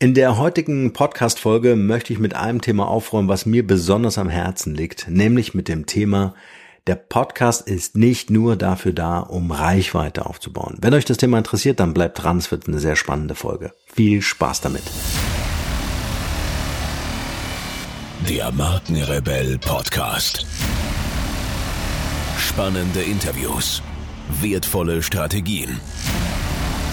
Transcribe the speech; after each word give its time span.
In 0.00 0.14
der 0.14 0.38
heutigen 0.38 0.92
Podcast-Folge 0.92 1.74
möchte 1.74 2.12
ich 2.12 2.20
mit 2.20 2.32
einem 2.32 2.60
Thema 2.60 2.86
aufräumen, 2.86 3.26
was 3.26 3.46
mir 3.46 3.66
besonders 3.66 4.16
am 4.16 4.28
Herzen 4.28 4.76
liegt, 4.76 5.08
nämlich 5.08 5.54
mit 5.54 5.66
dem 5.66 5.86
Thema, 5.86 6.36
der 6.86 6.94
Podcast 6.94 7.66
ist 7.66 7.96
nicht 7.96 8.30
nur 8.30 8.54
dafür 8.54 8.92
da, 8.92 9.18
um 9.18 9.50
Reichweite 9.50 10.26
aufzubauen. 10.26 10.78
Wenn 10.80 10.94
euch 10.94 11.04
das 11.04 11.16
Thema 11.16 11.38
interessiert, 11.38 11.80
dann 11.80 11.94
bleibt 11.94 12.22
dran, 12.22 12.38
es 12.38 12.52
wird 12.52 12.68
eine 12.68 12.78
sehr 12.78 12.94
spannende 12.94 13.34
Folge. 13.34 13.72
Viel 13.92 14.22
Spaß 14.22 14.60
damit. 14.60 14.84
Der 18.28 18.52
Markenrebell 18.52 19.58
Podcast. 19.58 20.46
Spannende 22.38 23.02
Interviews, 23.02 23.82
wertvolle 24.40 25.02
Strategien 25.02 25.80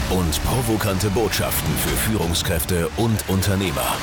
und 0.10 0.44
provokante 0.44 1.10
Botschaften 1.10 1.74
für 1.78 1.96
Führungskräfte 2.12 2.90
und 2.98 3.28
Unternehmer. 3.28 3.96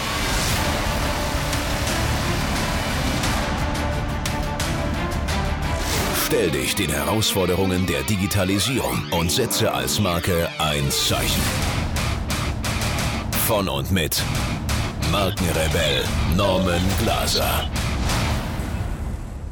Stell 6.24 6.50
dich 6.50 6.74
den 6.74 6.90
Herausforderungen 6.90 7.86
der 7.86 8.02
Digitalisierung 8.02 9.02
und 9.10 9.30
setze 9.30 9.72
als 9.72 10.00
Marke 10.00 10.48
ein 10.58 10.90
Zeichen. 10.90 11.42
Von 13.46 13.68
und 13.68 13.92
mit 13.92 14.22
Markenrebell 15.10 16.02
Norman 16.36 16.80
Glaser. 17.02 17.68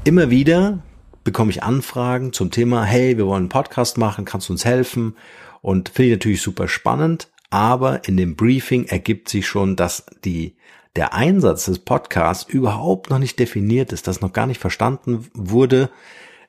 Immer 0.04 0.30
wieder 0.30 0.78
bekomme 1.22 1.50
ich 1.50 1.62
Anfragen 1.62 2.32
zum 2.32 2.50
Thema, 2.50 2.84
hey, 2.84 3.18
wir 3.18 3.26
wollen 3.26 3.42
einen 3.42 3.48
Podcast 3.50 3.98
machen, 3.98 4.24
kannst 4.24 4.48
du 4.48 4.54
uns 4.54 4.64
helfen? 4.64 5.14
Und 5.60 5.90
finde 5.90 6.10
ich 6.10 6.14
natürlich 6.18 6.42
super 6.42 6.68
spannend, 6.68 7.30
aber 7.50 8.06
in 8.08 8.16
dem 8.16 8.36
Briefing 8.36 8.86
ergibt 8.86 9.28
sich 9.28 9.46
schon, 9.46 9.76
dass 9.76 10.06
die 10.24 10.56
der 10.96 11.14
Einsatz 11.14 11.66
des 11.66 11.80
Podcasts 11.80 12.48
überhaupt 12.48 13.10
noch 13.10 13.18
nicht 13.18 13.38
definiert 13.38 13.92
ist, 13.92 14.06
dass 14.06 14.20
noch 14.20 14.32
gar 14.32 14.46
nicht 14.46 14.60
verstanden 14.60 15.28
wurde 15.34 15.90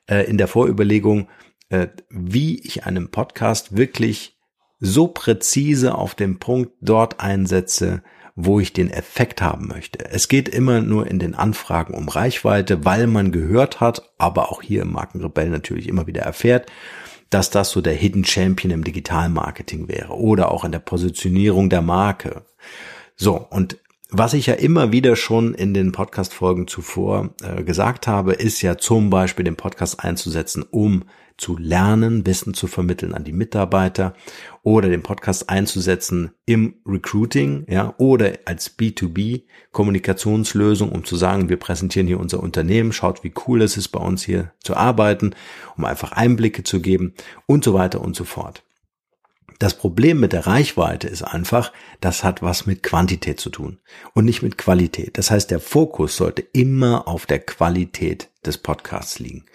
äh, 0.08 0.24
in 0.28 0.38
der 0.38 0.48
Vorüberlegung, 0.48 1.28
äh, 1.70 1.88
wie 2.10 2.60
ich 2.60 2.86
einen 2.86 3.12
Podcast 3.12 3.78
wirklich 3.78 4.38
so 4.80 5.08
präzise 5.08 5.96
auf 5.96 6.16
den 6.16 6.40
Punkt 6.40 6.72
dort 6.82 7.20
einsetze, 7.20 8.02
wo 8.36 8.60
ich 8.60 8.74
den 8.74 8.90
Effekt 8.90 9.42
haben 9.42 9.68
möchte. 9.68 10.10
Es 10.10 10.28
geht 10.28 10.50
immer 10.50 10.82
nur 10.82 11.06
in 11.06 11.20
den 11.20 11.36
Anfragen 11.36 11.94
um 11.94 12.10
Reichweite, 12.10 12.84
weil 12.84 13.06
man 13.06 13.32
gehört 13.32 13.80
hat, 13.80 14.12
aber 14.18 14.52
auch 14.52 14.62
hier 14.62 14.82
im 14.82 14.92
Markenrebell 14.92 15.50
natürlich 15.50 15.88
immer 15.88 16.08
wieder 16.08 16.22
erfährt, 16.22 16.72
dass 17.32 17.50
das 17.50 17.72
so 17.72 17.82
der 17.82 17.94
Hidden 17.94 18.26
Champion 18.26 18.72
im 18.72 18.84
Digitalmarketing 18.84 19.88
wäre 19.88 20.14
oder 20.14 20.52
auch 20.52 20.64
in 20.64 20.72
der 20.72 20.80
Positionierung 20.80 21.70
der 21.70 21.82
Marke. 21.82 22.44
So, 23.16 23.48
und 23.50 23.78
was 24.10 24.34
ich 24.34 24.46
ja 24.46 24.56
immer 24.56 24.92
wieder 24.92 25.16
schon 25.16 25.54
in 25.54 25.74
den 25.74 25.94
Podcast-Folgen 25.94 26.68
zuvor 26.68 27.30
äh, 27.42 27.64
gesagt 27.64 28.08
habe, 28.08 28.34
ist 28.34 28.62
ja 28.62 28.78
zum 28.78 29.10
Beispiel 29.10 29.46
den 29.46 29.56
Podcast 29.56 30.04
einzusetzen, 30.04 30.66
um 30.70 31.06
zu 31.42 31.58
lernen, 31.58 32.26
Wissen 32.26 32.54
zu 32.54 32.68
vermitteln 32.68 33.14
an 33.14 33.24
die 33.24 33.34
Mitarbeiter 33.34 34.14
oder 34.62 34.90
den 34.90 35.02
Podcast 35.02 35.50
einzusetzen 35.50 36.32
im 36.46 36.76
Recruiting, 36.86 37.66
ja, 37.68 37.96
oder 37.98 38.34
als 38.46 38.78
B2B 38.78 39.44
Kommunikationslösung, 39.72 40.92
um 40.92 41.04
zu 41.04 41.16
sagen, 41.16 41.50
wir 41.50 41.58
präsentieren 41.58 42.08
hier 42.08 42.20
unser 42.20 42.42
Unternehmen, 42.42 42.94
schaut, 42.94 43.24
wie 43.24 43.34
cool 43.48 43.64
es 43.64 43.76
ist, 43.76 43.90
bei 43.90 44.00
uns 44.00 44.24
hier 44.24 44.52
zu 44.64 44.76
arbeiten, 44.76 45.34
um 45.76 45.86
einfach 45.86 46.12
Einblicke 46.12 46.64
zu 46.64 46.80
geben 46.80 47.16
und 47.48 47.64
so 47.64 47.74
weiter 47.74 48.02
und 48.02 48.16
so 48.16 48.24
fort. 48.24 48.64
Das 49.62 49.76
Problem 49.76 50.20
mit 50.20 50.34
der 50.34 50.48
Reichweite 50.48 51.08
ist 51.08 51.22
einfach, 51.22 51.72
das 52.00 52.24
hat 52.24 52.42
was 52.42 52.66
mit 52.66 52.82
Quantität 52.82 53.40
zu 53.40 53.52
tun 53.52 53.78
und 54.16 54.26
nicht 54.26 54.42
mit 54.42 54.58
Qualität. 54.58 55.20
Das 55.20 55.30
heißt, 55.30 55.52
der 55.52 55.60
Fokus 55.60 56.18
sollte 56.18 56.42
immer 56.42 57.08
auf 57.08 57.28
der 57.28 57.38
Qualität 57.38 58.32
des 58.44 58.58
Podcasts 58.58 59.20
liegen. 59.20 59.46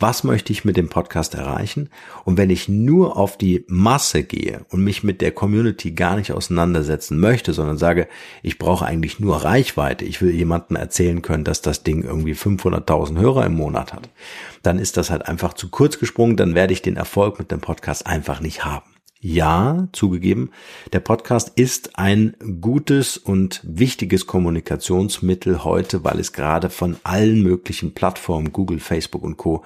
Was 0.00 0.24
möchte 0.24 0.52
ich 0.52 0.64
mit 0.64 0.76
dem 0.76 0.88
Podcast 0.88 1.34
erreichen? 1.34 1.90
Und 2.24 2.38
wenn 2.38 2.50
ich 2.50 2.68
nur 2.68 3.16
auf 3.16 3.38
die 3.38 3.64
Masse 3.68 4.24
gehe 4.24 4.66
und 4.70 4.82
mich 4.82 5.04
mit 5.04 5.20
der 5.20 5.30
Community 5.30 5.92
gar 5.92 6.16
nicht 6.16 6.32
auseinandersetzen 6.32 7.20
möchte, 7.20 7.52
sondern 7.52 7.78
sage, 7.78 8.08
ich 8.42 8.58
brauche 8.58 8.84
eigentlich 8.84 9.20
nur 9.20 9.44
Reichweite, 9.44 10.04
ich 10.04 10.20
will 10.20 10.32
jemandem 10.32 10.76
erzählen 10.76 11.22
können, 11.22 11.44
dass 11.44 11.62
das 11.62 11.84
Ding 11.84 12.02
irgendwie 12.02 12.34
500.000 12.34 13.16
Hörer 13.16 13.46
im 13.46 13.54
Monat 13.54 13.92
hat, 13.92 14.08
dann 14.64 14.80
ist 14.80 14.96
das 14.96 15.10
halt 15.10 15.28
einfach 15.28 15.54
zu 15.54 15.68
kurz 15.68 16.00
gesprungen, 16.00 16.36
dann 16.36 16.56
werde 16.56 16.72
ich 16.72 16.82
den 16.82 16.96
Erfolg 16.96 17.38
mit 17.38 17.52
dem 17.52 17.60
Podcast 17.60 18.08
einfach 18.08 18.40
nicht 18.40 18.64
haben. 18.64 18.91
Ja, 19.24 19.86
zugegeben, 19.92 20.50
der 20.92 20.98
Podcast 20.98 21.52
ist 21.54 21.96
ein 21.96 22.34
gutes 22.60 23.16
und 23.16 23.60
wichtiges 23.62 24.26
Kommunikationsmittel 24.26 25.62
heute, 25.62 26.02
weil 26.02 26.18
es 26.18 26.32
gerade 26.32 26.70
von 26.70 26.96
allen 27.04 27.40
möglichen 27.40 27.94
Plattformen, 27.94 28.52
Google, 28.52 28.80
Facebook 28.80 29.22
und 29.22 29.36
Co. 29.36 29.62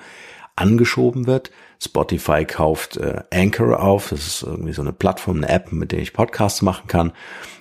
angeschoben 0.56 1.27
wird. 1.27 1.53
Spotify 1.83 2.44
kauft 2.44 2.99
äh, 2.99 3.22
Anchor 3.33 3.83
auf, 3.83 4.11
das 4.11 4.27
ist 4.27 4.43
irgendwie 4.43 4.75
so 4.75 4.83
eine 4.83 4.93
Plattform, 4.93 5.39
eine 5.39 5.49
App, 5.49 5.73
mit 5.73 5.91
der 5.91 6.00
ich 6.00 6.12
Podcasts 6.12 6.61
machen 6.61 6.87
kann, 6.87 7.12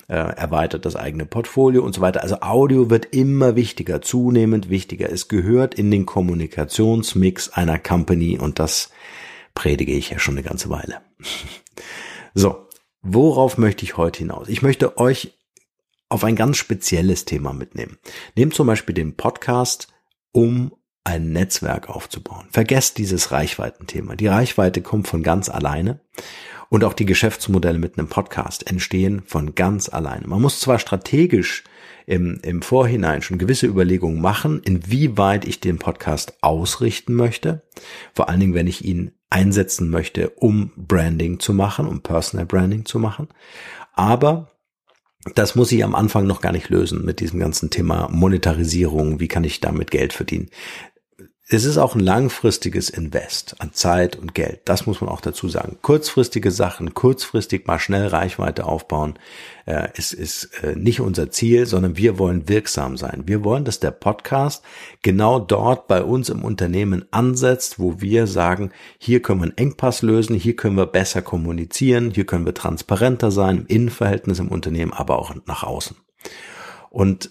äh, 0.08 0.16
erweitert 0.16 0.84
das 0.84 0.96
eigene 0.96 1.24
Portfolio 1.24 1.82
und 1.82 1.94
so 1.94 2.02
weiter. 2.02 2.22
Also 2.22 2.42
Audio 2.42 2.90
wird 2.90 3.06
immer 3.14 3.56
wichtiger, 3.56 4.02
zunehmend 4.02 4.68
wichtiger. 4.68 5.10
Es 5.10 5.28
gehört 5.28 5.74
in 5.74 5.90
den 5.90 6.04
Kommunikationsmix 6.04 7.48
einer 7.54 7.78
Company 7.78 8.38
und 8.38 8.58
das 8.58 8.90
predige 9.56 9.92
ich 9.92 10.10
ja 10.10 10.20
schon 10.20 10.34
eine 10.34 10.46
ganze 10.46 10.70
Weile. 10.70 11.00
So, 12.34 12.68
worauf 13.00 13.56
möchte 13.56 13.84
ich 13.84 13.96
heute 13.96 14.18
hinaus? 14.20 14.48
Ich 14.48 14.62
möchte 14.62 14.98
euch 14.98 15.32
auf 16.08 16.22
ein 16.22 16.36
ganz 16.36 16.58
spezielles 16.58 17.24
Thema 17.24 17.52
mitnehmen. 17.52 17.98
Nehmt 18.36 18.54
zum 18.54 18.66
Beispiel 18.66 18.94
den 18.94 19.16
Podcast, 19.16 19.88
um 20.30 20.72
ein 21.02 21.32
Netzwerk 21.32 21.88
aufzubauen. 21.88 22.46
Vergesst 22.50 22.98
dieses 22.98 23.32
Reichweitenthema. 23.32 24.16
Die 24.16 24.26
Reichweite 24.26 24.82
kommt 24.82 25.08
von 25.08 25.22
ganz 25.22 25.48
alleine 25.48 26.00
und 26.68 26.84
auch 26.84 26.92
die 26.92 27.06
Geschäftsmodelle 27.06 27.78
mit 27.78 27.98
einem 27.98 28.08
Podcast 28.08 28.68
entstehen 28.68 29.22
von 29.24 29.54
ganz 29.54 29.88
alleine. 29.88 30.26
Man 30.26 30.42
muss 30.42 30.60
zwar 30.60 30.78
strategisch 30.78 31.64
im, 32.06 32.40
im 32.42 32.60
Vorhinein 32.60 33.22
schon 33.22 33.38
gewisse 33.38 33.66
Überlegungen 33.66 34.20
machen, 34.20 34.60
inwieweit 34.64 35.46
ich 35.46 35.60
den 35.60 35.78
Podcast 35.78 36.34
ausrichten 36.42 37.14
möchte. 37.14 37.62
Vor 38.14 38.28
allen 38.28 38.40
Dingen, 38.40 38.54
wenn 38.54 38.66
ich 38.66 38.84
ihn 38.84 39.12
einsetzen 39.30 39.90
möchte, 39.90 40.30
um 40.30 40.72
Branding 40.76 41.40
zu 41.40 41.52
machen, 41.52 41.86
um 41.86 42.00
Personal 42.00 42.46
Branding 42.46 42.84
zu 42.84 42.98
machen. 42.98 43.28
Aber 43.94 44.50
das 45.34 45.56
muss 45.56 45.72
ich 45.72 45.82
am 45.82 45.94
Anfang 45.94 46.26
noch 46.26 46.40
gar 46.40 46.52
nicht 46.52 46.68
lösen 46.68 47.04
mit 47.04 47.20
diesem 47.20 47.40
ganzen 47.40 47.70
Thema 47.70 48.08
Monetarisierung. 48.10 49.18
Wie 49.18 49.28
kann 49.28 49.44
ich 49.44 49.60
damit 49.60 49.90
Geld 49.90 50.12
verdienen? 50.12 50.50
Es 51.48 51.64
ist 51.64 51.78
auch 51.78 51.94
ein 51.94 52.00
langfristiges 52.00 52.90
Invest 52.90 53.60
an 53.60 53.72
Zeit 53.72 54.16
und 54.16 54.34
Geld. 54.34 54.62
Das 54.64 54.86
muss 54.86 55.00
man 55.00 55.08
auch 55.08 55.20
dazu 55.20 55.48
sagen. 55.48 55.78
Kurzfristige 55.80 56.50
Sachen, 56.50 56.92
kurzfristig 56.92 57.68
mal 57.68 57.78
schnell 57.78 58.08
Reichweite 58.08 58.64
aufbauen, 58.64 59.16
äh, 59.64 59.88
ist, 59.94 60.12
ist 60.12 60.50
äh, 60.64 60.74
nicht 60.74 61.00
unser 61.00 61.30
Ziel, 61.30 61.66
sondern 61.66 61.96
wir 61.96 62.18
wollen 62.18 62.48
wirksam 62.48 62.96
sein. 62.96 63.22
Wir 63.26 63.44
wollen, 63.44 63.64
dass 63.64 63.78
der 63.78 63.92
Podcast 63.92 64.64
genau 65.02 65.38
dort 65.38 65.86
bei 65.86 66.02
uns 66.02 66.30
im 66.30 66.44
Unternehmen 66.44 67.04
ansetzt, 67.12 67.78
wo 67.78 68.00
wir 68.00 68.26
sagen, 68.26 68.72
hier 68.98 69.22
können 69.22 69.40
wir 69.40 69.44
einen 69.44 69.56
Engpass 69.56 70.02
lösen, 70.02 70.34
hier 70.34 70.56
können 70.56 70.76
wir 70.76 70.86
besser 70.86 71.22
kommunizieren, 71.22 72.10
hier 72.10 72.26
können 72.26 72.44
wir 72.44 72.54
transparenter 72.54 73.30
sein 73.30 73.58
im 73.58 73.66
Innenverhältnis 73.66 74.40
im 74.40 74.48
Unternehmen, 74.48 74.92
aber 74.92 75.20
auch 75.20 75.32
nach 75.46 75.62
außen. 75.62 75.96
Und 76.90 77.30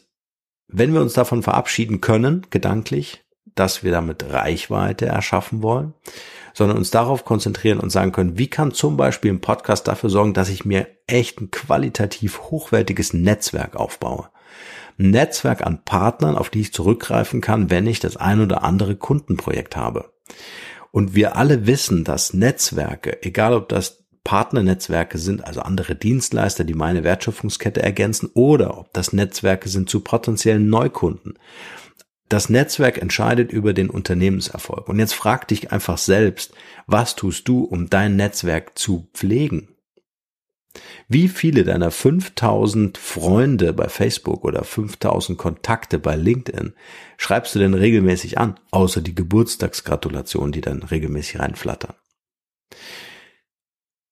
wenn 0.69 0.93
wir 0.93 1.01
uns 1.01 1.13
davon 1.13 1.43
verabschieden 1.43 1.99
können, 1.99 2.47
gedanklich, 2.49 3.24
dass 3.55 3.83
wir 3.83 3.91
damit 3.91 4.31
Reichweite 4.31 5.05
erschaffen 5.05 5.63
wollen, 5.63 5.93
sondern 6.53 6.77
uns 6.77 6.91
darauf 6.91 7.25
konzentrieren 7.25 7.79
und 7.79 7.89
sagen 7.89 8.11
können, 8.11 8.37
wie 8.37 8.49
kann 8.49 8.71
zum 8.71 8.97
Beispiel 8.97 9.31
ein 9.31 9.41
Podcast 9.41 9.87
dafür 9.87 10.09
sorgen, 10.09 10.33
dass 10.33 10.49
ich 10.49 10.65
mir 10.65 10.87
echt 11.07 11.41
ein 11.41 11.51
qualitativ 11.51 12.41
hochwertiges 12.43 13.13
Netzwerk 13.13 13.75
aufbaue. 13.75 14.29
Ein 14.97 15.11
Netzwerk 15.11 15.65
an 15.65 15.83
Partnern, 15.83 16.37
auf 16.37 16.49
die 16.49 16.61
ich 16.61 16.73
zurückgreifen 16.73 17.41
kann, 17.41 17.69
wenn 17.69 17.87
ich 17.87 17.99
das 17.99 18.15
ein 18.15 18.39
oder 18.39 18.63
andere 18.63 18.95
Kundenprojekt 18.95 19.75
habe. 19.75 20.13
Und 20.91 21.13
wir 21.13 21.35
alle 21.35 21.67
wissen, 21.67 22.05
dass 22.05 22.33
Netzwerke, 22.33 23.21
egal 23.23 23.53
ob 23.53 23.67
das 23.67 24.05
Partnernetzwerke 24.23 25.17
sind, 25.17 25.45
also 25.45 25.61
andere 25.61 25.95
Dienstleister, 25.95 26.63
die 26.63 26.73
meine 26.73 27.03
Wertschöpfungskette 27.03 27.83
ergänzen, 27.83 28.29
oder 28.33 28.77
ob 28.77 28.93
das 28.93 29.11
Netzwerke 29.11 29.67
sind 29.67 29.89
zu 29.89 29.99
potenziellen 29.99 30.69
Neukunden, 30.69 31.37
das 32.29 32.49
Netzwerk 32.49 32.97
entscheidet 32.97 33.51
über 33.51 33.73
den 33.73 33.89
Unternehmenserfolg. 33.89 34.89
Und 34.89 34.99
jetzt 34.99 35.13
frag 35.13 35.47
dich 35.47 35.71
einfach 35.71 35.97
selbst, 35.97 36.53
was 36.87 37.15
tust 37.15 37.47
du, 37.47 37.63
um 37.63 37.89
dein 37.89 38.15
Netzwerk 38.15 38.77
zu 38.77 39.07
pflegen? 39.13 39.69
Wie 41.07 41.27
viele 41.27 41.63
deiner 41.63 41.91
5000 41.91 42.97
Freunde 42.97 43.73
bei 43.73 43.87
Facebook 43.87 44.43
oder 44.43 44.63
5000 44.63 45.37
Kontakte 45.37 45.99
bei 45.99 46.15
LinkedIn 46.15 46.73
schreibst 47.17 47.55
du 47.55 47.59
denn 47.59 47.73
regelmäßig 47.73 48.37
an, 48.37 48.59
außer 48.71 49.01
die 49.01 49.15
Geburtstagsgratulation, 49.15 50.51
die 50.51 50.61
dann 50.61 50.83
regelmäßig 50.83 51.39
reinflattern? 51.39 51.93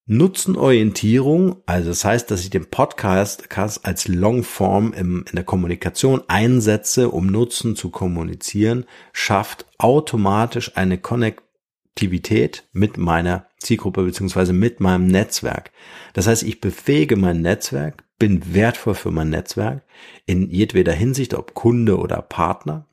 Nutzenorientierung, 0.05 1.61
also 1.65 1.87
das 1.87 2.03
heißt, 2.03 2.29
dass 2.29 2.41
ich 2.41 2.49
den 2.49 2.69
Podcast 2.69 3.47
als 3.83 4.07
Longform 4.09 4.91
im, 4.91 5.23
in 5.29 5.35
der 5.35 5.45
Kommunikation 5.45 6.21
einsetze, 6.27 7.09
um 7.09 7.27
Nutzen 7.27 7.77
zu 7.77 7.89
kommunizieren, 7.89 8.85
schafft 9.13 9.65
automatisch 9.77 10.75
eine 10.75 10.97
Konnektivität 10.97 12.67
mit 12.73 12.97
meiner 12.97 13.47
Zielgruppe 13.59 14.03
beziehungsweise 14.03 14.51
mit 14.51 14.81
meinem 14.81 15.07
Netzwerk. 15.07 15.71
Das 16.11 16.27
heißt, 16.27 16.43
ich 16.43 16.59
befähige 16.59 17.15
mein 17.15 17.41
Netzwerk, 17.41 18.03
bin 18.19 18.53
wertvoll 18.53 18.95
für 18.95 19.11
mein 19.11 19.29
Netzwerk 19.29 19.83
in 20.25 20.49
jedweder 20.49 20.91
Hinsicht, 20.91 21.33
ob 21.33 21.53
Kunde 21.53 21.97
oder 21.97 22.21
Partner 22.21 22.87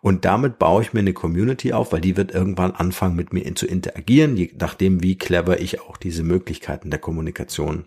und 0.00 0.24
damit 0.24 0.58
baue 0.58 0.82
ich 0.82 0.92
mir 0.92 1.00
eine 1.00 1.12
Community 1.12 1.72
auf, 1.72 1.92
weil 1.92 2.00
die 2.00 2.16
wird 2.16 2.32
irgendwann 2.32 2.72
anfangen 2.72 3.16
mit 3.16 3.32
mir 3.32 3.54
zu 3.54 3.66
interagieren, 3.66 4.36
je 4.36 4.50
nachdem 4.58 5.02
wie 5.02 5.16
clever 5.16 5.60
ich 5.60 5.80
auch 5.80 5.96
diese 5.96 6.22
Möglichkeiten 6.22 6.90
der 6.90 7.00
Kommunikation 7.00 7.86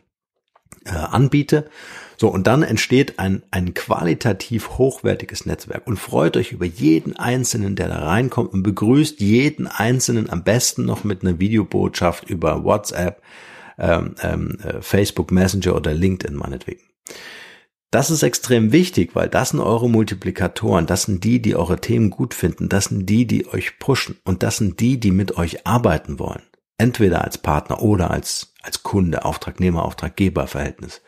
äh, 0.85 0.91
anbiete. 0.91 1.69
So, 2.17 2.29
und 2.29 2.47
dann 2.47 2.63
entsteht 2.63 3.19
ein, 3.19 3.43
ein 3.51 3.73
qualitativ 3.73 4.77
hochwertiges 4.77 5.45
Netzwerk 5.45 5.87
und 5.87 5.97
freut 5.97 6.37
euch 6.37 6.51
über 6.51 6.65
jeden 6.65 7.15
Einzelnen, 7.15 7.75
der 7.75 7.87
da 7.87 7.99
reinkommt 7.99 8.53
und 8.53 8.63
begrüßt 8.63 9.19
jeden 9.21 9.67
Einzelnen 9.67 10.29
am 10.29 10.43
besten 10.43 10.85
noch 10.85 11.03
mit 11.03 11.23
einer 11.23 11.39
Videobotschaft 11.39 12.29
über 12.29 12.63
WhatsApp, 12.63 13.21
ähm, 13.79 14.15
ähm, 14.21 14.57
äh, 14.63 14.81
Facebook 14.81 15.31
Messenger 15.31 15.75
oder 15.75 15.93
LinkedIn 15.93 16.35
meinetwegen. 16.35 16.81
Das 17.91 18.09
ist 18.09 18.23
extrem 18.23 18.71
wichtig, 18.71 19.15
weil 19.15 19.27
das 19.27 19.49
sind 19.49 19.59
eure 19.59 19.89
Multiplikatoren, 19.89 20.87
das 20.87 21.03
sind 21.03 21.25
die, 21.25 21.41
die 21.41 21.57
eure 21.57 21.81
Themen 21.81 22.09
gut 22.09 22.33
finden, 22.33 22.69
das 22.69 22.85
sind 22.85 23.05
die, 23.05 23.27
die 23.27 23.47
euch 23.47 23.79
pushen 23.79 24.17
und 24.23 24.43
das 24.43 24.57
sind 24.57 24.79
die, 24.79 24.97
die 24.97 25.11
mit 25.11 25.35
euch 25.35 25.67
arbeiten 25.67 26.17
wollen. 26.17 26.43
Entweder 26.77 27.25
als 27.25 27.37
Partner 27.37 27.81
oder 27.81 28.09
als, 28.09 28.53
als 28.61 28.81
Kunde, 28.83 29.25
Auftragnehmer, 29.25 29.83
Auftraggeber 29.83 30.47
Verhältnis. 30.47 31.01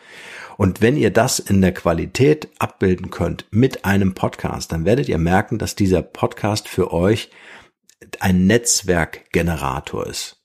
Und 0.58 0.82
wenn 0.82 0.98
ihr 0.98 1.10
das 1.10 1.40
in 1.40 1.62
der 1.62 1.74
Qualität 1.74 2.50
abbilden 2.60 3.10
könnt 3.10 3.46
mit 3.50 3.86
einem 3.86 4.14
Podcast, 4.14 4.74
dann 4.74 4.84
werdet 4.84 5.08
ihr 5.08 5.18
merken, 5.18 5.60
dass 5.60 5.76
dieser 5.76 6.02
Podcast 6.02 6.68
für 6.68 6.92
euch 6.92 7.32
ein 8.20 8.46
Netzwerkgenerator 8.46 10.06
ist 10.06 10.44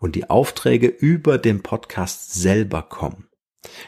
und 0.00 0.16
die 0.16 0.28
Aufträge 0.28 0.88
über 0.88 1.38
den 1.38 1.62
Podcast 1.62 2.34
selber 2.34 2.82
kommen. 2.82 3.25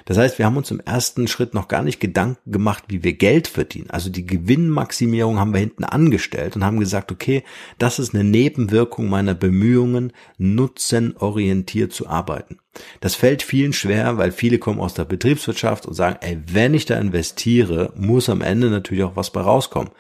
Das 0.05 0.19
heißt, 0.19 0.39
wir 0.39 0.47
haben 0.47 0.57
uns 0.57 0.71
im 0.71 0.81
ersten 0.81 1.29
Schritt 1.29 1.55
noch 1.55 1.69
gar 1.69 1.83
nicht 1.83 2.01
Gedanken 2.01 2.51
gemacht, 2.51 2.85
wie 2.89 3.05
wir 3.05 3.15
Geld 3.15 3.49
verdienen. 3.49 3.91
Also 3.91 4.11
die 4.11 4.27
Gewinnmaximierung 4.27 5.39
haben 5.39 5.53
wir 5.53 5.61
hinten 5.61 5.85
angestellt 5.85 6.57
und 6.57 6.65
haben 6.65 6.81
gesagt, 6.81 7.13
okay, 7.13 7.45
das 7.79 7.99
ist 7.99 8.15
eine 8.15 8.25
Nebenwirkung 8.25 9.09
meiner 9.09 9.35
Bemühungen, 9.35 10.13
nutzenorientiert 10.39 11.93
zu 11.93 12.09
arbeiten. 12.09 12.59
Das 13.01 13.15
fällt 13.15 13.43
vielen 13.43 13.73
schwer, 13.73 14.19
weil 14.19 14.33
viele 14.33 14.59
kommen 14.59 14.81
aus 14.81 14.95
der 14.95 15.05
Betriebswirtschaft 15.05 15.87
und 15.87 15.95
sagen, 15.95 16.19
ey, 16.21 16.39
wenn 16.47 16.75
ich 16.75 16.87
da 16.87 16.99
investiere, 16.99 17.93
muss 17.97 18.29
am 18.29 18.41
Ende 18.41 18.71
natürlich 18.71 19.05
auch 19.05 19.17
was 19.17 19.31
bei 19.31 19.41
rauskommen. 19.41 19.91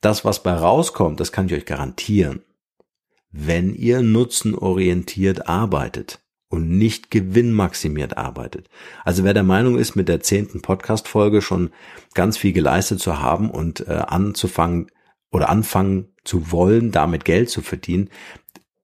Das, 0.00 0.24
was 0.24 0.42
bei 0.42 0.52
rauskommt, 0.52 1.20
das 1.20 1.32
kann 1.32 1.46
ich 1.46 1.54
euch 1.54 1.66
garantieren. 1.66 2.42
Wenn 3.30 3.74
ihr 3.74 4.00
nutzenorientiert 4.02 5.48
arbeitet 5.48 6.20
und 6.48 6.70
nicht 6.78 7.10
gewinnmaximiert 7.10 8.16
arbeitet. 8.16 8.68
Also 9.04 9.24
wer 9.24 9.34
der 9.34 9.42
Meinung 9.42 9.78
ist, 9.78 9.96
mit 9.96 10.08
der 10.08 10.20
zehnten 10.20 10.62
Podcast-Folge 10.62 11.42
schon 11.42 11.70
ganz 12.14 12.38
viel 12.38 12.52
geleistet 12.52 13.00
zu 13.00 13.20
haben 13.20 13.50
und 13.50 13.86
äh, 13.86 13.92
anzufangen 13.92 14.90
oder 15.30 15.50
anfangen 15.50 16.08
zu 16.24 16.50
wollen, 16.50 16.90
damit 16.90 17.24
Geld 17.24 17.50
zu 17.50 17.60
verdienen, 17.60 18.08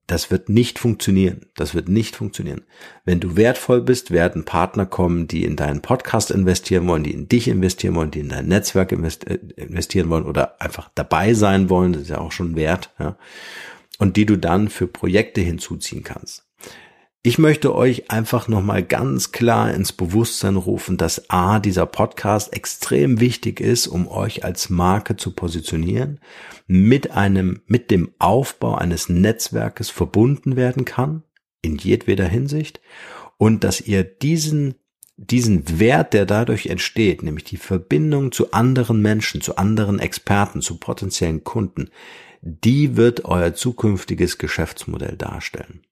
das 0.07 0.31
wird 0.31 0.51
nicht 0.51 0.79
funktionieren. 0.79 1.47
Das 1.57 1.75
wird 1.75 1.89
nicht 1.89 2.17
funktionieren. 2.17 2.63
Wenn 3.07 3.21
du 3.21 3.37
wertvoll 3.37 3.81
bist, 3.81 4.11
werden 4.11 4.45
Partner 4.45 4.85
kommen, 4.85 5.29
die 5.29 5.45
in 5.45 5.57
deinen 5.57 5.81
Podcast 5.81 6.31
investieren 6.31 6.87
wollen, 6.87 7.05
die 7.05 7.15
in 7.15 7.29
dich 7.29 7.49
investieren 7.49 7.95
wollen, 7.95 8.11
die 8.11 8.21
in 8.21 8.29
dein 8.29 8.47
Netzwerk 8.47 8.93
äh, 8.93 9.39
investieren 9.57 10.11
wollen 10.11 10.27
oder 10.27 10.61
einfach 10.61 10.91
dabei 10.95 11.33
sein 11.33 11.71
wollen. 11.71 11.95
Das 11.95 12.03
ist 12.03 12.11
ja 12.11 12.19
auch 12.19 12.33
schon 12.33 12.55
wert. 12.55 12.93
Ja? 12.99 13.17
Und 13.99 14.17
die 14.19 14.27
du 14.27 14.37
dann 14.37 14.69
für 14.69 14.87
Projekte 14.87 15.41
hinzuziehen 15.41 16.03
kannst. 16.03 16.45
Ich 17.27 17.39
möchte 17.39 17.75
euch 17.75 18.11
einfach 18.11 18.49
nochmal 18.49 18.83
ganz 18.83 19.33
klar 19.33 19.73
ins 19.73 19.93
Bewusstsein 19.93 20.57
rufen, 20.57 20.99
dass 20.99 21.31
A, 21.31 21.59
dieser 21.59 21.87
Podcast 21.87 22.53
extrem 22.53 23.19
wichtig 23.19 23.61
ist, 23.61 23.87
um 23.87 24.09
euch 24.09 24.45
als 24.45 24.69
Marke 24.69 25.17
zu 25.17 25.31
positionieren, 25.31 26.21
mit 26.67 27.13
einem, 27.13 27.63
mit 27.67 27.91
dem 27.91 28.13
Aufbau 28.19 28.75
eines 28.75 29.09
Netzwerkes 29.09 29.89
verbunden 29.89 30.57
werden 30.57 30.85
kann, 30.85 31.23
in 31.63 31.77
jedweder 31.77 32.27
Hinsicht, 32.27 32.83
und 33.39 33.65
dass 33.65 33.81
ihr 33.81 34.05
diesen 34.05 34.75
diesen 35.17 35.79
Wert, 35.79 36.13
der 36.13 36.27
dadurch 36.27 36.67
entsteht, 36.67 37.23
nämlich 37.23 37.45
die 37.45 37.57
Verbindung 37.57 38.33
zu 38.33 38.53
anderen 38.53 39.01
Menschen, 39.01 39.41
zu 39.41 39.57
anderen 39.57 39.99
Experten, 39.99 40.61
zu 40.61 40.79
potenziellen 40.79 41.43
Kunden, 41.43 41.89
die 42.43 42.97
wird 42.97 43.25
euer 43.25 43.55
zukünftiges 43.55 44.37
Geschäftsmodell 44.37 45.17
darstellen. 45.17 45.83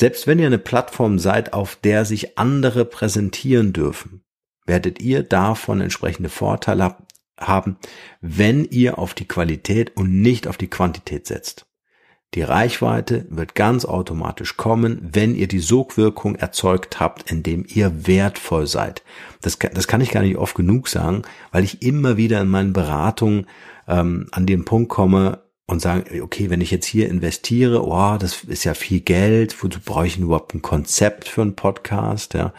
Selbst 0.00 0.26
wenn 0.26 0.38
ihr 0.38 0.46
eine 0.46 0.56
Plattform 0.56 1.18
seid, 1.18 1.52
auf 1.52 1.76
der 1.76 2.06
sich 2.06 2.38
andere 2.38 2.86
präsentieren 2.86 3.74
dürfen, 3.74 4.24
werdet 4.64 5.02
ihr 5.02 5.22
davon 5.22 5.82
entsprechende 5.82 6.30
Vorteile 6.30 6.96
haben, 7.38 7.76
wenn 8.22 8.64
ihr 8.64 8.98
auf 8.98 9.12
die 9.12 9.28
Qualität 9.28 9.94
und 9.98 10.22
nicht 10.22 10.48
auf 10.48 10.56
die 10.56 10.70
Quantität 10.70 11.26
setzt. 11.26 11.66
Die 12.32 12.40
Reichweite 12.40 13.26
wird 13.28 13.54
ganz 13.54 13.84
automatisch 13.84 14.56
kommen, 14.56 15.06
wenn 15.12 15.34
ihr 15.34 15.48
die 15.48 15.58
Sogwirkung 15.58 16.34
erzeugt 16.34 16.98
habt, 16.98 17.30
indem 17.30 17.66
ihr 17.68 18.06
wertvoll 18.06 18.66
seid. 18.66 19.02
Das 19.42 19.58
kann, 19.58 19.72
das 19.74 19.86
kann 19.86 20.00
ich 20.00 20.12
gar 20.12 20.22
nicht 20.22 20.38
oft 20.38 20.54
genug 20.54 20.88
sagen, 20.88 21.24
weil 21.52 21.64
ich 21.64 21.82
immer 21.82 22.16
wieder 22.16 22.40
in 22.40 22.48
meinen 22.48 22.72
Beratungen 22.72 23.48
ähm, 23.86 24.28
an 24.30 24.46
den 24.46 24.64
Punkt 24.64 24.88
komme, 24.88 25.42
und 25.70 25.80
sagen, 25.80 26.20
okay, 26.22 26.50
wenn 26.50 26.60
ich 26.60 26.70
jetzt 26.70 26.86
hier 26.86 27.08
investiere, 27.08 27.86
oh, 27.86 28.16
das 28.18 28.42
ist 28.44 28.64
ja 28.64 28.74
viel 28.74 29.00
Geld, 29.00 29.62
wozu 29.62 29.78
brauche 29.80 30.06
ich 30.06 30.18
überhaupt 30.18 30.54
ein 30.54 30.62
Konzept 30.62 31.28
für 31.28 31.42
einen 31.42 31.54
Podcast, 31.54 32.34
ja. 32.34 32.52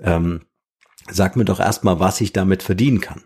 Ähm, 0.00 0.42
sag 1.10 1.34
mir 1.34 1.44
doch 1.44 1.58
erstmal, 1.58 1.98
was 1.98 2.20
ich 2.20 2.32
damit 2.32 2.62
verdienen 2.62 3.00
kann. 3.00 3.24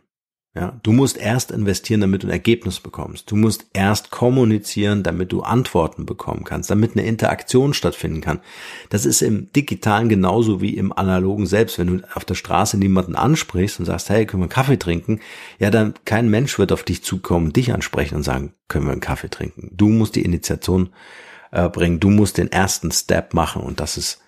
Ja, 0.54 0.78
du 0.82 0.92
musst 0.92 1.16
erst 1.16 1.50
investieren, 1.50 2.02
damit 2.02 2.22
du 2.22 2.26
ein 2.26 2.32
Ergebnis 2.32 2.78
bekommst. 2.78 3.30
Du 3.30 3.36
musst 3.36 3.64
erst 3.72 4.10
kommunizieren, 4.10 5.02
damit 5.02 5.32
du 5.32 5.40
Antworten 5.40 6.04
bekommen 6.04 6.44
kannst, 6.44 6.70
damit 6.70 6.92
eine 6.92 7.06
Interaktion 7.06 7.72
stattfinden 7.72 8.20
kann. 8.20 8.40
Das 8.90 9.06
ist 9.06 9.22
im 9.22 9.50
Digitalen 9.52 10.10
genauso 10.10 10.60
wie 10.60 10.76
im 10.76 10.92
Analogen 10.92 11.46
selbst. 11.46 11.78
Wenn 11.78 11.86
du 11.86 12.06
auf 12.14 12.26
der 12.26 12.34
Straße 12.34 12.76
niemanden 12.76 13.16
ansprichst 13.16 13.80
und 13.80 13.86
sagst, 13.86 14.10
hey, 14.10 14.26
können 14.26 14.42
wir 14.42 14.44
einen 14.44 14.50
Kaffee 14.50 14.78
trinken? 14.78 15.20
Ja, 15.58 15.70
dann 15.70 15.94
kein 16.04 16.28
Mensch 16.28 16.58
wird 16.58 16.70
auf 16.70 16.82
dich 16.82 17.02
zukommen, 17.02 17.54
dich 17.54 17.72
ansprechen 17.72 18.16
und 18.16 18.22
sagen, 18.22 18.52
können 18.68 18.84
wir 18.84 18.92
einen 18.92 19.00
Kaffee 19.00 19.30
trinken? 19.30 19.70
Du 19.72 19.88
musst 19.88 20.16
die 20.16 20.24
Initiation 20.24 20.90
äh, 21.52 21.70
bringen. 21.70 21.98
Du 21.98 22.10
musst 22.10 22.36
den 22.36 22.52
ersten 22.52 22.90
Step 22.90 23.32
machen 23.32 23.62
und 23.62 23.80
das 23.80 23.96
ist 23.96 24.20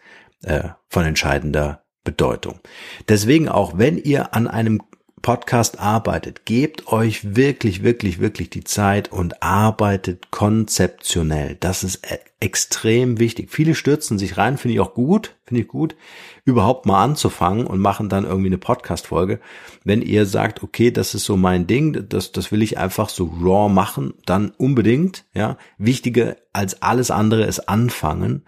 äh, 0.43 0.69
von 0.89 1.05
entscheidender 1.05 1.85
Bedeutung. 2.05 2.61
Deswegen 3.09 3.49
auch, 3.49 3.77
wenn 3.77 3.99
ihr 3.99 4.35
an 4.35 4.47
einem 4.47 4.81
Podcast 5.25 5.81
arbeitet, 5.81 6.45
gebt 6.45 6.89
euch 6.89 7.35
wirklich, 7.35 7.83
wirklich, 7.83 8.21
wirklich 8.21 8.51
die 8.51 8.63
Zeit 8.63 9.11
und 9.11 9.43
arbeitet 9.43 10.31
konzeptionell. 10.31 11.57
Das 11.61 11.83
ist 11.83 12.05
e- 12.05 12.19
extrem 12.41 13.19
wichtig. 13.19 13.51
Viele 13.51 13.75
stürzen 13.75 14.19
sich 14.19 14.37
rein, 14.37 14.59
finde 14.59 14.75
ich 14.75 14.81
auch 14.81 14.93
gut, 14.93 15.35
finde 15.47 15.63
ich 15.63 15.69
gut, 15.69 15.97
überhaupt 16.45 16.85
mal 16.85 17.03
anzufangen 17.03 17.67
und 17.67 17.81
machen 17.81 18.11
dann 18.11 18.27
irgendwie 18.27 18.49
eine 18.49 18.59
Podcast-Folge. 18.59 19.41
Wenn 19.83 20.03
ihr 20.03 20.27
sagt, 20.27 20.63
okay, 20.63 20.91
das 20.91 21.15
ist 21.15 21.25
so 21.25 21.39
mein 21.39 21.67
Ding, 21.67 22.07
das, 22.11 22.33
das 22.33 22.53
will 22.53 22.61
ich 22.61 22.77
einfach 22.77 23.09
so 23.09 23.33
raw 23.43 23.73
machen, 23.73 24.13
dann 24.27 24.51
unbedingt, 24.51 25.25
ja. 25.33 25.57
Wichtiger 25.79 26.37
als 26.53 26.83
alles 26.83 27.11
andere 27.11 27.45
ist 27.45 27.61
anfangen 27.67 28.43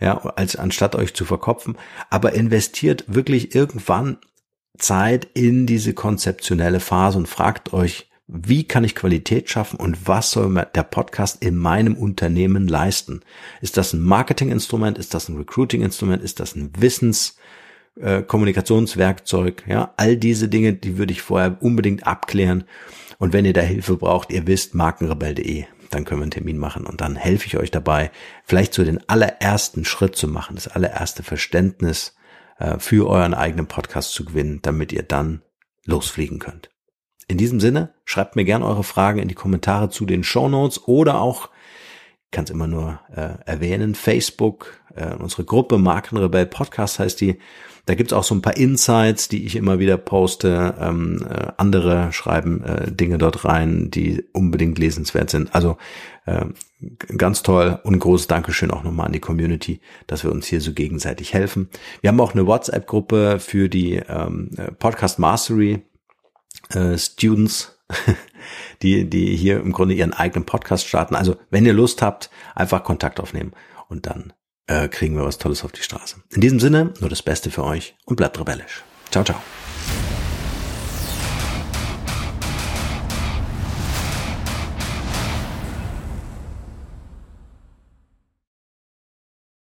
ja, 0.00 0.16
als 0.18 0.56
anstatt 0.56 0.96
euch 0.96 1.14
zu 1.14 1.24
verkopfen. 1.24 1.76
Aber 2.08 2.32
investiert 2.32 3.04
wirklich 3.06 3.54
irgendwann 3.54 4.16
Zeit 4.78 5.28
in 5.34 5.66
diese 5.66 5.94
konzeptionelle 5.94 6.80
Phase 6.80 7.18
und 7.18 7.28
fragt 7.28 7.72
euch, 7.72 8.08
wie 8.26 8.64
kann 8.64 8.84
ich 8.84 8.94
Qualität 8.94 9.50
schaffen 9.50 9.78
und 9.80 10.06
was 10.06 10.30
soll 10.30 10.66
der 10.74 10.84
Podcast 10.84 11.42
in 11.42 11.56
meinem 11.56 11.96
Unternehmen 11.96 12.68
leisten? 12.68 13.22
Ist 13.60 13.76
das 13.76 13.92
ein 13.92 14.02
Marketinginstrument? 14.02 14.98
Ist 14.98 15.14
das 15.14 15.28
ein 15.28 15.36
Recruiting-Instrument? 15.36 16.22
Ist 16.22 16.38
das 16.38 16.54
ein 16.54 16.72
Wissens- 16.78 17.36
äh, 18.00 18.22
Kommunikationswerkzeug, 18.22 19.64
ja, 19.66 19.92
all 19.96 20.16
diese 20.16 20.48
Dinge, 20.48 20.72
die 20.72 20.96
würde 20.96 21.12
ich 21.12 21.22
vorher 21.22 21.56
unbedingt 21.60 22.06
abklären. 22.06 22.64
Und 23.18 23.32
wenn 23.32 23.44
ihr 23.44 23.52
da 23.52 23.60
Hilfe 23.60 23.96
braucht, 23.96 24.32
ihr 24.32 24.46
wisst, 24.46 24.74
markenrebell.de, 24.74 25.64
dann 25.90 26.04
können 26.04 26.20
wir 26.20 26.24
einen 26.24 26.30
Termin 26.30 26.56
machen 26.56 26.86
und 26.86 27.00
dann 27.00 27.16
helfe 27.16 27.46
ich 27.46 27.58
euch 27.58 27.70
dabei, 27.70 28.10
vielleicht 28.44 28.74
so 28.74 28.84
den 28.84 29.06
allerersten 29.08 29.84
Schritt 29.84 30.16
zu 30.16 30.28
machen, 30.28 30.54
das 30.54 30.68
allererste 30.68 31.22
Verständnis 31.22 32.14
äh, 32.60 32.78
für 32.78 33.08
euren 33.08 33.34
eigenen 33.34 33.66
Podcast 33.66 34.12
zu 34.12 34.24
gewinnen, 34.24 34.60
damit 34.62 34.92
ihr 34.92 35.02
dann 35.02 35.42
losfliegen 35.84 36.38
könnt. 36.38 36.70
In 37.26 37.38
diesem 37.38 37.58
Sinne, 37.60 37.94
schreibt 38.04 38.36
mir 38.36 38.44
gerne 38.44 38.66
eure 38.66 38.84
Fragen 38.84 39.18
in 39.18 39.28
die 39.28 39.34
Kommentare 39.34 39.88
zu 39.88 40.04
den 40.04 40.22
Show 40.22 40.48
oder 40.86 41.20
auch 41.20 41.48
kann 42.30 42.44
es 42.44 42.50
immer 42.50 42.66
nur 42.66 43.00
äh, 43.14 43.30
erwähnen. 43.44 43.94
Facebook, 43.94 44.80
äh, 44.94 45.14
unsere 45.14 45.44
Gruppe 45.44 45.78
Markenrebell 45.78 46.46
Podcast 46.46 46.98
heißt 46.98 47.20
die. 47.20 47.38
Da 47.86 47.94
gibt's 47.94 48.12
auch 48.12 48.22
so 48.22 48.34
ein 48.34 48.42
paar 48.42 48.56
Insights, 48.56 49.28
die 49.28 49.44
ich 49.44 49.56
immer 49.56 49.78
wieder 49.78 49.96
poste. 49.96 50.76
Ähm, 50.78 51.26
äh, 51.28 51.48
andere 51.56 52.12
schreiben 52.12 52.62
äh, 52.62 52.92
Dinge 52.92 53.18
dort 53.18 53.44
rein, 53.44 53.90
die 53.90 54.24
unbedingt 54.32 54.78
lesenswert 54.78 55.30
sind. 55.30 55.54
Also 55.54 55.76
äh, 56.26 56.44
ganz 57.16 57.42
toll 57.42 57.80
und 57.82 57.98
großes 57.98 58.28
Dankeschön 58.28 58.70
auch 58.70 58.84
nochmal 58.84 59.06
an 59.06 59.12
die 59.12 59.20
Community, 59.20 59.80
dass 60.06 60.22
wir 60.22 60.30
uns 60.30 60.46
hier 60.46 60.60
so 60.60 60.72
gegenseitig 60.72 61.34
helfen. 61.34 61.68
Wir 62.00 62.08
haben 62.08 62.20
auch 62.20 62.34
eine 62.34 62.46
WhatsApp-Gruppe 62.46 63.40
für 63.40 63.68
die 63.68 63.96
ähm, 63.96 64.50
Podcast 64.78 65.18
Mastery 65.18 65.82
äh, 66.68 66.96
Students, 66.96 67.76
die, 68.82 69.08
die 69.08 69.36
hier 69.36 69.60
im 69.60 69.72
Grunde 69.72 69.94
ihren 69.94 70.12
eigenen 70.12 70.46
Podcast 70.46 70.86
starten. 70.86 71.14
Also 71.14 71.36
wenn 71.50 71.66
ihr 71.66 71.72
Lust 71.72 72.02
habt, 72.02 72.30
einfach 72.54 72.84
Kontakt 72.84 73.20
aufnehmen 73.20 73.52
und 73.88 74.06
dann 74.06 74.32
äh, 74.66 74.88
kriegen 74.88 75.16
wir 75.16 75.24
was 75.24 75.38
Tolles 75.38 75.64
auf 75.64 75.72
die 75.72 75.82
Straße. 75.82 76.16
In 76.30 76.40
diesem 76.40 76.60
Sinne, 76.60 76.94
nur 77.00 77.10
das 77.10 77.22
Beste 77.22 77.50
für 77.50 77.64
euch 77.64 77.96
und 78.04 78.16
bleibt 78.16 78.38
rebellisch. 78.38 78.84
Ciao, 79.10 79.24
ciao. 79.24 79.40